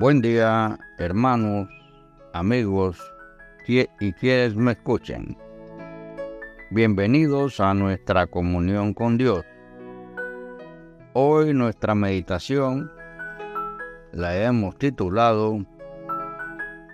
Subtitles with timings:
[0.00, 1.68] Buen día, hermanos,
[2.32, 2.98] amigos
[3.66, 5.36] y quienes me escuchen.
[6.70, 9.44] Bienvenidos a nuestra comunión con Dios.
[11.12, 12.90] Hoy nuestra meditación
[14.12, 15.66] la hemos titulado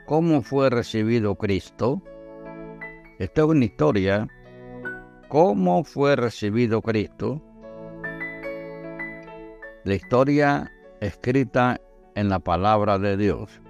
[0.06, 2.02] ¿Cómo fue recibido Cristo?
[3.20, 4.26] Esta es una historia.
[5.28, 7.40] ¿Cómo fue recibido Cristo?
[9.84, 11.80] La historia escrita
[12.16, 13.60] en la palabra de Dios.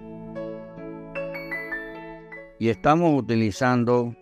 [2.57, 4.15] Y estamos utilizando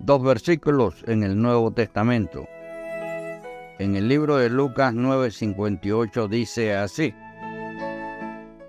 [0.00, 2.48] dos versículos en el Nuevo Testamento.
[3.78, 7.14] En el libro de Lucas 9:58 dice así,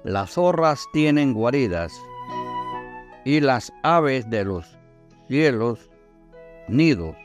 [0.04, 1.94] las zorras tienen guaridas
[3.26, 4.78] y las aves de los
[5.28, 5.90] cielos
[6.68, 7.16] nidos,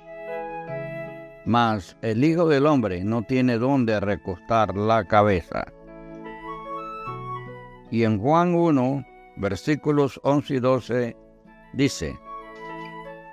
[1.45, 5.67] mas el Hijo del Hombre no tiene donde recostar la cabeza.
[7.91, 9.05] Y en Juan 1,
[9.37, 11.17] versículos 11 y 12,
[11.72, 12.19] dice,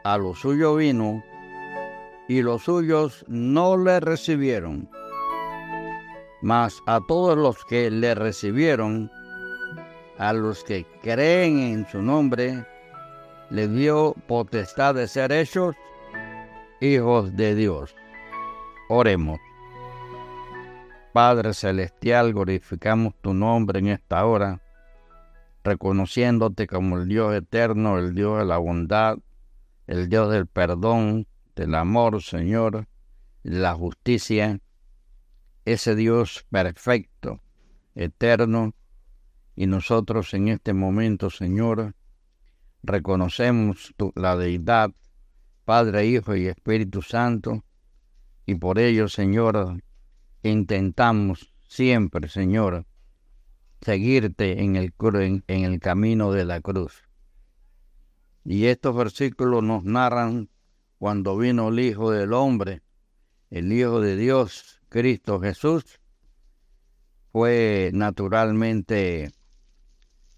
[0.03, 1.23] a lo suyo vino,
[2.27, 4.89] y los suyos no le recibieron.
[6.41, 9.11] Mas a todos los que le recibieron,
[10.17, 12.65] a los que creen en su nombre,
[13.49, 15.75] le dio potestad de ser hechos
[16.81, 17.95] hijos de Dios.
[18.89, 19.39] Oremos.
[21.15, 24.61] Padre Celestial, glorificamos tu nombre en esta hora,
[25.63, 29.19] reconociéndote como el Dios eterno, el Dios de la bondad,
[29.87, 32.89] el Dios del perdón, del amor, Señor,
[33.43, 34.59] la justicia,
[35.63, 37.39] ese Dios perfecto,
[37.95, 38.73] eterno,
[39.55, 41.95] y nosotros en este momento, Señor,
[42.83, 44.91] reconocemos la deidad,
[45.63, 47.63] Padre, Hijo y Espíritu Santo,
[48.45, 49.77] y por ello, Señor,
[50.49, 52.85] intentamos siempre, Señor,
[53.81, 54.93] seguirte en el,
[55.47, 57.03] en, el camino de la cruz.
[58.43, 60.49] Y estos versículos nos narran
[60.97, 62.81] cuando vino el Hijo del Hombre,
[63.49, 65.99] el Hijo de Dios, Cristo Jesús,
[67.31, 69.31] fue naturalmente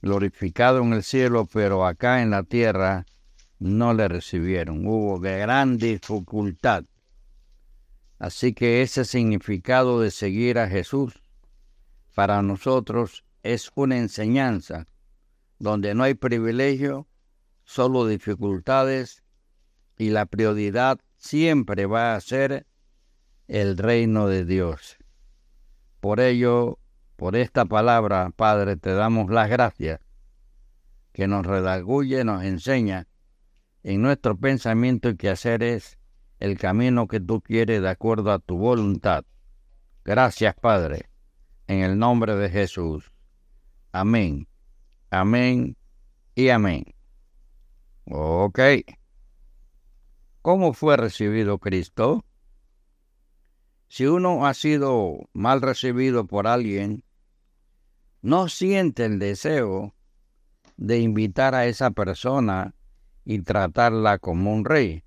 [0.01, 3.05] glorificado en el cielo, pero acá en la tierra
[3.59, 4.85] no le recibieron.
[4.85, 6.85] Hubo gran dificultad
[8.19, 11.21] Así que ese significado de seguir a Jesús
[12.15, 14.87] para nosotros es una enseñanza
[15.59, 17.07] donde no hay privilegio,
[17.63, 19.23] solo dificultades
[19.97, 22.65] y la prioridad siempre va a ser
[23.47, 24.97] el reino de Dios.
[25.99, 26.79] Por ello,
[27.15, 29.99] por esta palabra, Padre, te damos las gracias
[31.13, 33.07] que nos redagulle, nos enseña
[33.83, 35.97] en nuestro pensamiento y es
[36.39, 39.25] el camino que tú quieres de acuerdo a tu voluntad.
[40.03, 41.09] Gracias, Padre,
[41.67, 43.11] en el nombre de Jesús.
[43.91, 44.47] Amén,
[45.09, 45.75] amén
[46.35, 46.85] y amén.
[48.05, 48.59] Ok.
[50.41, 52.23] ¿Cómo fue recibido Cristo?
[53.89, 57.03] Si uno ha sido mal recibido por alguien,
[58.21, 59.93] no siente el deseo
[60.77, 62.75] de invitar a esa persona
[63.25, 65.03] y tratarla como un rey.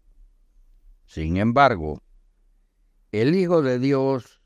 [1.11, 2.05] Sin embargo,
[3.11, 4.41] el Hijo de Dios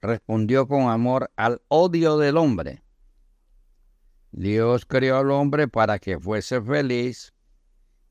[0.00, 2.84] respondió con amor al odio del hombre.
[4.30, 7.34] Dios creó al hombre para que fuese feliz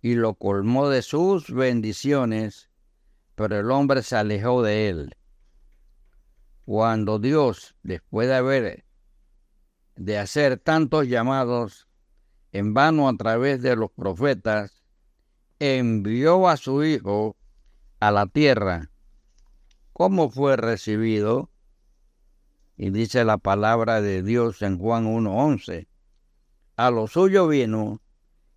[0.01, 2.69] y lo colmó de sus bendiciones,
[3.35, 5.15] pero el hombre se alejó de él.
[6.65, 8.85] Cuando Dios, después de haber
[9.95, 11.87] de hacer tantos llamados
[12.51, 14.83] en vano a través de los profetas,
[15.57, 17.37] envió a su Hijo
[18.03, 18.91] a la tierra,
[19.93, 21.49] ¿cómo fue recibido?
[22.75, 25.87] Y dice la palabra de Dios en Juan 1.11,
[26.75, 28.01] a lo suyo vino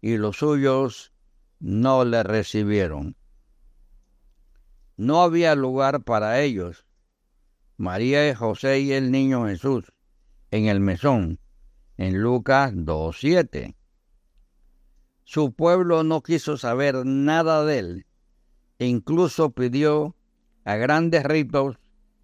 [0.00, 1.12] y los suyos
[1.60, 3.14] no le recibieron.
[4.96, 6.84] No había lugar para ellos.
[7.76, 9.92] María y José y el niño Jesús
[10.50, 11.38] en el mesón,
[11.98, 13.76] en Lucas 2.7.
[15.22, 18.06] Su pueblo no quiso saber nada de él
[18.78, 20.14] incluso pidió
[20.64, 21.78] a grandes ritos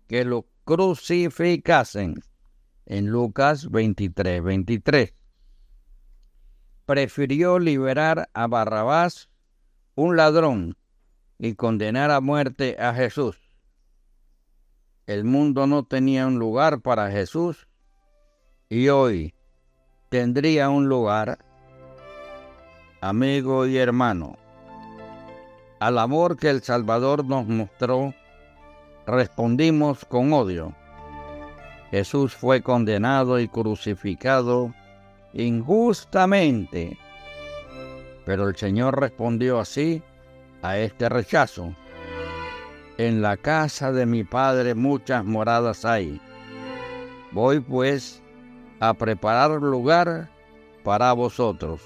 [0.09, 2.23] que lo crucificasen
[2.87, 5.15] en Lucas 23, 23.
[6.85, 9.31] Prefirió liberar a Barrabás,
[9.95, 10.77] un ladrón,
[11.39, 13.41] y condenar a muerte a Jesús.
[15.07, 17.67] El mundo no tenía un lugar para Jesús
[18.69, 19.35] y hoy
[20.09, 21.45] tendría un lugar,
[23.01, 24.42] amigo y hermano.
[25.83, 28.15] Al amor que el Salvador nos mostró,
[29.05, 30.73] respondimos con odio.
[31.91, 34.73] Jesús fue condenado y crucificado
[35.33, 36.97] injustamente.
[38.25, 40.05] Pero el Señor respondió así
[40.63, 41.75] a este rechazo.
[42.97, 46.21] En la casa de mi Padre muchas moradas hay.
[47.33, 48.23] Voy pues
[48.79, 50.31] a preparar lugar
[50.85, 51.81] para vosotros.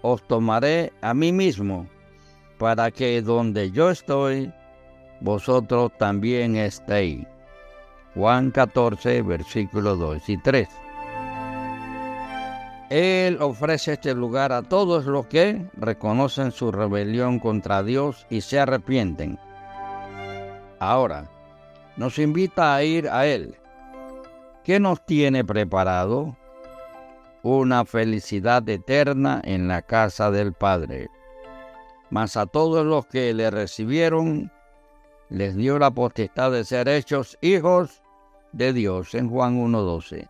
[0.00, 1.86] Os tomaré a mí mismo,
[2.58, 4.52] para que donde yo estoy,
[5.20, 7.26] vosotros también estéis.
[8.14, 10.68] Juan 14, versículos 2 y 3.
[12.90, 18.58] Él ofrece este lugar a todos los que reconocen su rebelión contra Dios y se
[18.58, 19.38] arrepienten.
[20.78, 21.28] Ahora,
[21.96, 23.56] nos invita a ir a Él.
[24.64, 26.36] ¿Qué nos tiene preparado?
[27.42, 31.08] Una felicidad eterna en la casa del Padre.
[32.10, 34.50] Mas a todos los que le recibieron,
[35.28, 38.02] les dio la potestad de ser hechos hijos
[38.52, 40.28] de Dios en Juan 1.12.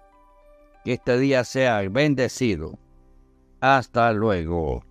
[0.84, 2.78] Que este día sea bendecido.
[3.60, 4.87] Hasta luego.